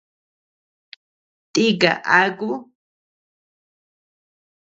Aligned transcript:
Tika 1.53 1.91
aku. 2.21 2.49